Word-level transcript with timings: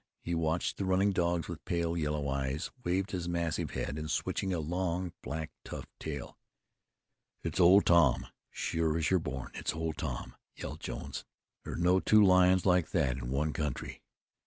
He 0.23 0.33
watched 0.33 0.77
the 0.77 0.85
running 0.85 1.11
dogs 1.11 1.47
with 1.47 1.63
pale, 1.63 1.95
yellow 1.95 2.27
eyes, 2.27 2.71
waved 2.83 3.11
his 3.11 3.29
massive 3.29 3.69
head 3.77 3.99
and 3.99 4.09
switched 4.09 4.41
a 4.45 4.57
long, 4.59 5.13
black 5.21 5.51
tufted 5.63 5.91
tail. 5.99 6.39
"It's 7.43 7.59
Old 7.59 7.85
Tom! 7.85 8.25
sure 8.49 8.97
as 8.97 9.11
you're 9.11 9.19
born! 9.19 9.51
It's 9.53 9.75
Old 9.75 9.99
Tom!" 9.99 10.35
yelled 10.55 10.79
Jones. 10.79 11.23
"There's 11.63 11.77
no 11.79 11.99
two 11.99 12.23
lions 12.23 12.65
like 12.65 12.89
that 12.89 13.17
in 13.19 13.29
one 13.29 13.53
country. 13.53 14.01